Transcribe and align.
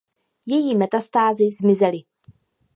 Její 0.47 0.75
metastázy 0.77 1.43
zmizely. 1.51 1.99